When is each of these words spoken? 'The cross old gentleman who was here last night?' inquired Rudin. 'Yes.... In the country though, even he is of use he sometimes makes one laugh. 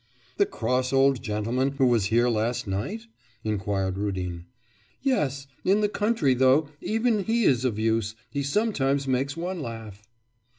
'The 0.37 0.47
cross 0.47 0.91
old 0.91 1.21
gentleman 1.21 1.73
who 1.73 1.85
was 1.85 2.05
here 2.05 2.27
last 2.27 2.65
night?' 2.65 3.05
inquired 3.43 3.99
Rudin. 3.99 4.45
'Yes.... 5.03 5.45
In 5.63 5.81
the 5.81 5.89
country 5.89 6.33
though, 6.33 6.69
even 6.81 7.25
he 7.25 7.43
is 7.43 7.63
of 7.65 7.77
use 7.77 8.15
he 8.31 8.41
sometimes 8.41 9.07
makes 9.07 9.37
one 9.37 9.61
laugh. 9.61 10.01